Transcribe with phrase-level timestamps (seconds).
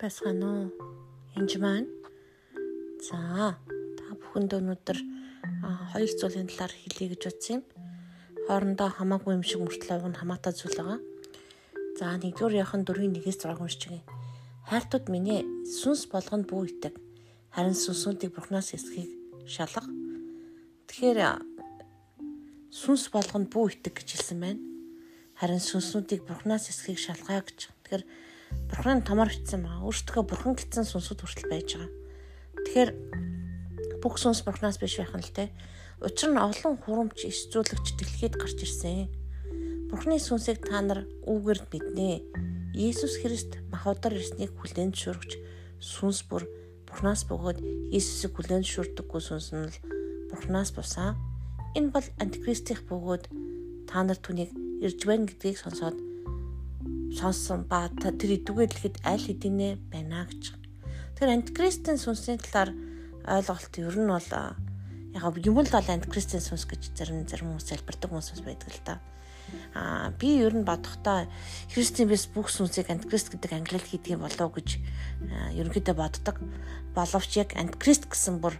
[0.00, 0.66] байсгаана уу?
[1.36, 1.88] Энд маань.
[3.04, 3.52] За,
[4.00, 4.98] та бүхэнд өнөөдөр
[5.92, 7.64] хоёр зүйлийн талаар хэлье гэж бодсон юм.
[8.48, 11.00] Хоорондоо хамаагүй юм шиг мөртлөө уг нь хамаатай зүйл байгаа.
[12.00, 14.04] За, нэгдүгээр яхан 4-1-ээс 6 уншиж байгаа.
[14.72, 16.96] Хайртууд миний сүнс болгонд бүү итэг.
[17.52, 19.12] Харин сүнсүүдийг бурхнаас эсхийг
[19.44, 19.84] шалга.
[20.88, 21.44] Тэгэхээр
[22.72, 24.64] сүнс болгонд бүү итэг гэж хэлсэн байна.
[25.36, 27.68] Харин сүнснүүдийг бурхнаас эсхийг шалгаа гэж.
[27.84, 28.04] Тэгэхээр
[28.70, 29.86] Бурхан томор битсэн байгаа.
[29.86, 31.90] Өөртөө бурхан гитсэн сүнсүүд хүртэл байж байгаа.
[32.64, 32.90] Тэгэхээр
[34.00, 35.52] бүх сүнс бурханаас биш байх нь л те.
[36.00, 39.12] Учир нь олон хурамч исцүүлэгч дэлхийд гарч ирсэн.
[39.92, 42.24] Бурхны сүнсийг та нар үүгээр мэднэ.
[42.72, 45.30] Иесус Христ махбодор ирснийг хүлээн зөвшөөрч
[45.82, 46.46] сүнс бүр
[46.88, 47.58] Бурханаас бөгөөд
[47.92, 49.76] Иесусыг хүлээн зөвшөөрдөггүй сүнс нь л
[50.30, 51.18] Бурханаас бусаа.
[51.76, 53.24] Энэ бол антикристийн бөгөөд
[53.90, 55.98] та нар түүнийг ирж байна гэдгийг сонсоод
[57.18, 60.54] сонсон ба тэр идэвхтэй дэлхийд аль хэдийнэ байна гэж.
[61.18, 62.70] Тэр антикристийн сүнсний талаар
[63.26, 64.30] ойлголт ер нь бол
[65.14, 68.94] яг юм л бол антикристийн сүнс гэж зарим зарим хүмүүс залбирдаг хүмүүс байдаг л та.
[69.74, 71.26] Аа би ер нь бодохдоо
[71.74, 74.78] Христийн бис бүх сүнсийг антикрист гэдэг ангилал хийдэг юм болов гэж
[75.58, 76.38] ерөнхийдөө боддог.
[76.94, 78.54] Боловч яг антикрист гэсэн бүр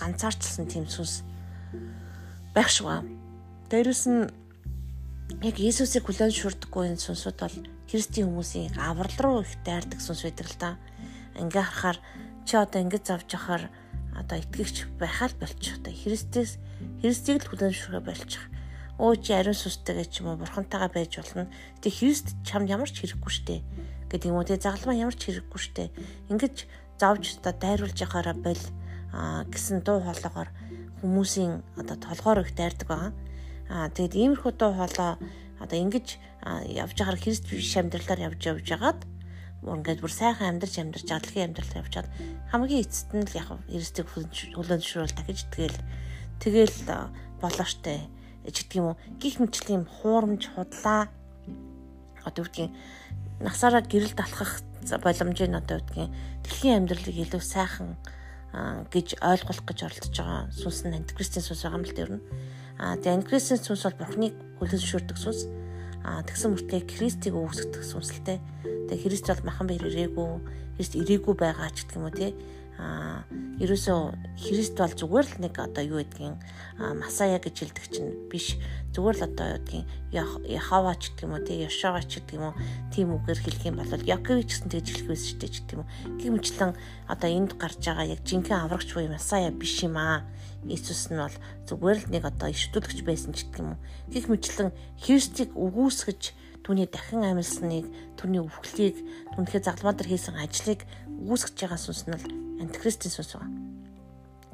[0.00, 1.22] ганцаарчилсан тийм сүнс
[2.56, 3.04] байх шүү.
[3.68, 4.32] Дээрэс нь
[5.44, 7.56] яг Иесусыг хүлээн зөвшөөрдөггүй энэ сүнсүүд бол
[7.94, 10.70] христийн хүмүүсийн аврал руу их дайрдаг сүнс байдаг л да.
[11.38, 11.98] Ингээ харахаар
[12.42, 13.70] чи одоо ингэж завж яхаар
[14.18, 15.78] одоо итгэгч байхаа л болчих.
[15.78, 16.58] Одоо Христээс
[16.98, 18.42] Христийг л зөвшөөрөх болчих.
[18.98, 21.46] Өө чи ариун сүнстэйгээ ч юм уу бурхантайгаа байж болно.
[21.78, 23.62] Гэтэ Христ чамд ямар ч хэрэггүй штэ
[24.10, 25.94] гэдэг юм уу те загалмаа ямар ч хэрэггүй штэ.
[26.34, 26.66] Ингэж
[26.98, 28.62] завж одоо дайруулж яхаараа бол
[29.54, 30.50] гэсэн дуу хоолойгоор
[30.98, 33.12] хүмүүсийн одоо толгоор их дайрдаг байгаа.
[33.70, 35.14] Аа тэгэд иймэрхүү дуу хоолой
[35.64, 36.20] одоо ингэж
[36.68, 39.00] явж байгаа Христ биш амьдралаар явж явж байгаад
[39.64, 42.08] ингээд бүр сайхан амьдарч амьдарч адлахын амьдрал явчаад
[42.52, 45.78] хамгийн эцэст нь л яг Христийг хүлэн зөвшөөрөл дахиж тэгэл
[46.44, 46.78] тэгэл
[47.40, 48.04] болоо штэ.
[48.44, 49.00] Гэдэг юм уу?
[49.16, 51.08] Гих мэтлийн хуурамч худлаа.
[52.28, 52.76] Одоо үгдгийн
[53.40, 54.60] насаараа гэрэл талхах
[55.00, 56.12] боломжийн одоо үгдгийн
[56.44, 57.96] дэлхийн амьдралыг илүү сайхан
[58.92, 62.24] гэж ойлгох гэж оролдож байгаа сүнс нь антикристийн сүнс байгаа юм л дээ ер нь
[62.78, 65.40] а тэгээ антикристийн сүнс бол бурхныг хүлэн зөвшөөрдөг сүнс
[66.04, 68.38] а тэгсэн мөртлөө Христийг үүсгэх сүнсэлтэй.
[68.92, 70.28] Тэгээ Христ бол махан бэр ирээгүй,
[70.76, 72.36] Христ ирээгүй байгаа ч гэх юм уу тий.
[72.78, 73.22] А
[73.62, 74.00] ерөөсөө
[74.34, 76.42] Христ бол зүгээр л нэг одоо юу гэдгийг
[76.98, 78.58] Масая гэж хэлдэг чинь биш.
[78.90, 79.86] Зүгээр л одоо юу гэдгийг
[80.50, 82.54] Яхава ч гэх юм уу тий, Яшава ч гэх юм уу
[82.90, 85.90] тийм үгээр хэлэх юм бол Якович гэсэн тэгж хэлэх байсан шүү дээ гэх юм уу.
[86.18, 86.72] Гэмчлэн
[87.06, 90.26] одоо энд гарч байгаа яг жинхэнэ аврагч буюу Масая биш юм аа
[90.66, 91.36] Иесус нь бол
[91.70, 93.82] зүгээр л нэг одоо ишдүүлэгч байсан ч гэх юм уу.
[94.10, 96.22] Гэх мэтлэн Христийг үгүйсгэж
[96.64, 97.86] түүний дахин амьлсныг,
[98.16, 98.96] түүний өвхлийг,
[99.36, 100.80] түүнийхээ загламаа дээр хийсэн ажлыг
[101.20, 102.16] үгүйсгэж байгаа сүнс нь
[102.64, 103.52] антихристийн сүнс байна.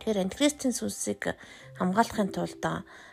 [0.00, 1.36] Тэгэхээр антихристийн сүнсийг
[1.76, 2.64] хамгаалахын тулд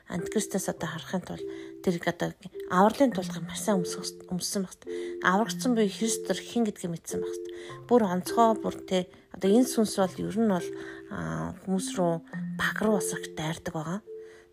[0.08, 1.46] антихристээс одоо харахын тулд
[1.84, 2.32] тэр одоо
[2.72, 4.82] авралын тулд маш сайн өмссөн багт
[5.26, 7.44] аврагдсан буй Христээр хин гэдгийг мэдсэн багт
[7.90, 10.70] бүр онцгой бүр те одоо энэ сүнс бол ер нь бол
[11.66, 12.14] хүмүүс рүү
[12.56, 14.00] баг руу их дайрдаг байгаа.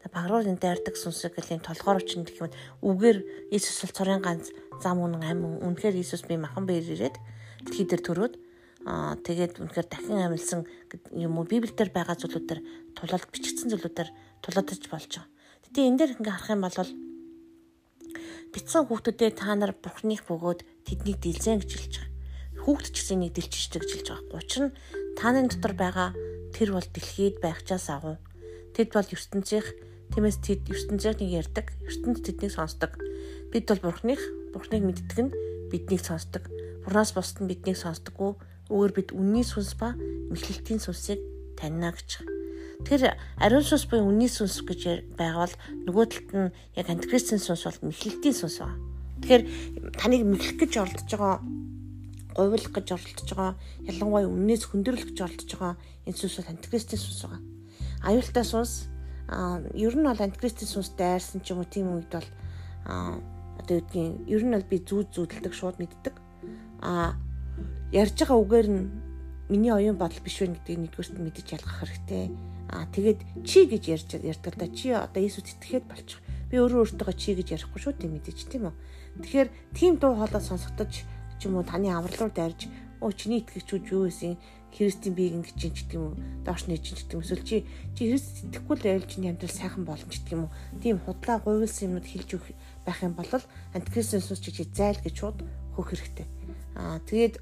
[0.03, 2.51] Тэгээ баг руу энэ дайрдаг сүнсийг л энэ толгоор очин гэх юм
[2.83, 3.19] үгээр
[3.55, 4.51] Иесус бол цорын ганц
[4.83, 7.17] зам үнэн амин үнэхээр Иесус би махан бээр ирээд
[7.63, 8.35] дэлхий дээр төрөөд
[8.83, 10.67] аа тэгээд үнэхээр дахин амилсан
[11.15, 12.61] юм уу Библиэлд байгаа зүйлүүдээр
[12.99, 14.11] тулаад бичигдсэн зүйлүүдээр
[14.43, 15.31] тулаадж болж байгаа.
[15.71, 16.91] Гэтэ энэ дээр ингээ харах юм бол
[18.51, 22.11] битсэн хүүхдүүдэд та нар бурхныг бөгөөд тэднийг дилзэн гэж хэлж байгаа.
[22.67, 24.39] Хүүхд ч гэсэн нэг дилчижтэй гэж хэлж байгаа.
[24.43, 24.75] Учир нь
[25.15, 26.11] тааны дотор байгаа
[26.51, 28.19] тэр бол дэлхийд байхчаас агуу.
[28.75, 29.69] Тэд бол ертөнцийнх
[30.13, 33.01] тиймээс тэд ертөнцийг ярьдаг, ертөнд тэднийг сонсдог.
[33.49, 34.21] Бид бол Бурхных,
[34.53, 35.33] Бурхныг мэддэг нь
[35.73, 36.45] биднийг сонсдог.
[36.85, 38.37] Бурхнаас бусд нь биднийг сонсдоггүй.
[38.69, 41.21] Өөр бид үнний сүнс ба мэхлэлтийн сүнсийг
[41.57, 42.25] таньна гэж.
[42.85, 45.55] Тэгэхээр ариун сүнс буюу үнний сүнс гэж байгаал
[45.89, 48.77] нөгөө талд нь яг антикристийн сүнс бол мэхлэлтийн сүнс байна.
[49.23, 49.43] Тэгэхээр
[49.97, 51.41] таныг мэхлэх гэж оролдож байгаа
[52.37, 53.55] говьлох гэж оролдож байгаа
[53.87, 55.75] ялангуяа үннээс хөндөрлөх гэж оролдож байгаа
[56.09, 57.41] энэ сүнс бол антикристийн сүнс байгаа.
[58.03, 58.92] Аюултай сүнс
[59.75, 62.29] ер нь бол антикристийн сүнс дайрсан ч юм уу тийм үед бол
[62.85, 66.15] одоо гэдгийг ер нь бол би зүүд зүүдэлдэг шууд мэддэг.
[66.83, 67.15] а
[67.93, 68.91] ярьж байгаа үгээр нь
[69.49, 72.25] миний оюун бодол биш вэ гэдгийг нэгдүгээрт нь мэдэж ялгах хэрэгтэй.
[72.73, 76.21] а тэгээд чи гэж ярьж ярьдаг да чи одоо Иесус итгэхэд болчих.
[76.51, 78.75] Би өөрөө өөртөө чи гэж ярихгүй шүү тийм мэдээж тийм үү.
[79.23, 80.93] Тэгэхээр тийм дуу хоолой сонсогдож
[81.37, 82.67] ч юм уу таны аврал руу дайрж
[83.03, 84.39] оо чиний итгэгчүүд юу гэсэн?
[84.73, 86.17] Христийн биеийг ингэж чинь гэдэг юм уу
[86.49, 87.57] доош нээж чинь гэдэг юм эсвэл чи
[87.93, 91.93] чи Христ итгэхгүй л байвал чиний амьдрал сайхан болно гэдэг юм уу тийм худлаа гуйлсан
[91.93, 92.57] юмуд хэлж өгөх
[92.89, 93.29] байх юм бол
[93.77, 95.39] антикристийн сүнс чи зайл гэж шууд
[95.77, 96.27] хөөх хэрэгтэй.
[96.73, 97.35] Аа тэгээд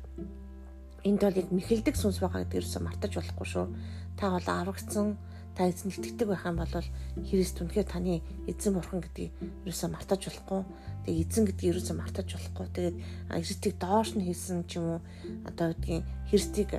[1.06, 3.66] энд бол яг мэхэлдэг сүнс байгаа гэдэг юусэн мартаж болохгүй шүү.
[4.18, 5.14] Та бол аврагдсан
[5.56, 6.74] та эзэн итгэдэг байх юм бол
[7.26, 9.32] Христ үнэхээр таны эзэн бурхан гэдгийг
[9.66, 10.62] юусэн мартаж болохгүй.
[11.04, 12.66] Тэгээ эзэн гэдгийг юусэн мартаж болохгүй.
[12.70, 12.96] Тэгээд
[13.30, 15.00] Христийг доош нь хийсэн ч юм уу
[15.44, 16.70] одоо гэдгийг Христийг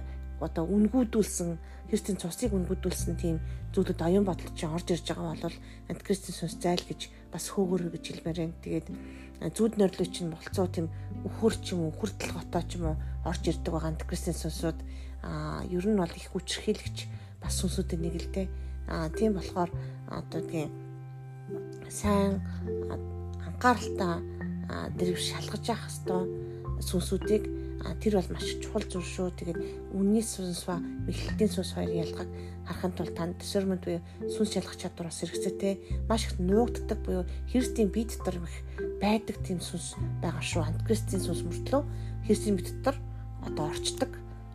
[0.41, 1.49] одоо үнгүүдүүлсэн
[1.91, 3.37] Христийн цусыг үнгүүдүүлсэн тийм
[3.75, 5.57] зүйлүүд оюун бодол чинь орж ирж байгаа бол
[5.91, 8.57] антикристийн сүнс зайл гэж бас хөөгөр гэж хэлмээр байна.
[8.63, 8.87] Тэгээд
[9.53, 10.87] зүуд нөрлөө чинь болцоо тийм
[11.27, 12.97] өхөр ч юм уу хүртэл готоо ч юм уу
[13.27, 14.79] орж ирдэг байгаа антикристийн сүнсүүд
[15.21, 16.97] а ер нь бол их хүчрхийлэгч
[17.41, 18.47] бас сүнсүүдийн нэг л дээ.
[18.87, 19.69] А тийм болохоор
[20.07, 20.69] одоо тийм
[21.89, 22.41] сайн
[23.43, 24.21] анхааралтай
[24.97, 26.27] дэрв шалгаж явах хэвээр
[26.81, 27.43] сүнсүүдийг
[28.01, 29.29] тэр бол маш чухал зүйл шүү.
[29.37, 29.59] Тэгээд
[29.97, 32.29] үнний сүнс ба мэхлэлтийн сүнс хоёрын ялгааг
[32.65, 36.05] харахын тулд танд discernment буюу сүнс шалгах чадвар бас хэрэгцээтэй.
[36.05, 38.57] Маш их нуугддаг буюу Христийн бие дотор их
[39.01, 40.61] байдаг тийм сүнс байгаа шүү.
[40.61, 41.81] Антикристийн сүнс мөртлөө
[42.25, 42.95] Христийн бие дотор
[43.45, 44.11] одоо орчдөг.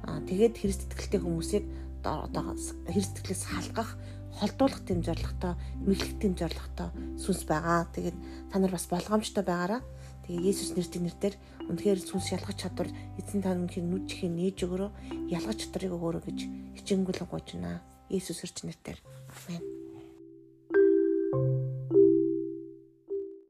[0.06, 1.64] Аа тэгээд Христ итгэлтэй хүмүүсийг
[2.06, 2.54] одоо
[2.86, 3.98] Христ итгэлээс халгах
[4.36, 7.88] холдуулах тэм зорилготой, мэдлэг тэм зорилготой сүнс байгаа.
[7.92, 8.16] Тэгээд
[8.52, 9.80] та нар бас болгоомжтой байгаараа
[10.26, 11.34] Тэгээ Есүс нэртийн нэрээр
[11.70, 14.90] үнэхээр сүнс ялгах чадвар эзэн та үнэхээр нүд чихээ нээж өгөрөө
[15.30, 16.38] ялгах чадрыг өгөөрэй гэж
[16.82, 17.78] хичээнгүлэн гуйж байна.
[18.10, 18.98] Есүс хэрч нэрээр.
[19.06, 19.75] Амен.